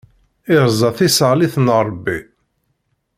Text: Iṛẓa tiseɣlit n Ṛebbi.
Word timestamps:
Iṛẓa 0.55 0.89
tiseɣlit 0.97 1.55
n 1.59 1.67
Ṛebbi. 1.87 2.19